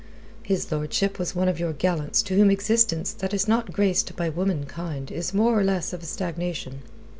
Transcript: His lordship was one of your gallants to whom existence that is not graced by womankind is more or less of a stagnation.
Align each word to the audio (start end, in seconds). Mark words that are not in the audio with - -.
His 0.41 0.71
lordship 0.71 1.19
was 1.19 1.35
one 1.35 1.47
of 1.47 1.59
your 1.59 1.73
gallants 1.73 2.23
to 2.23 2.35
whom 2.35 2.49
existence 2.49 3.13
that 3.13 3.35
is 3.35 3.47
not 3.47 3.71
graced 3.71 4.15
by 4.15 4.29
womankind 4.29 5.11
is 5.11 5.31
more 5.31 5.59
or 5.59 5.63
less 5.63 5.93
of 5.93 6.01
a 6.01 6.07
stagnation. 6.07 6.81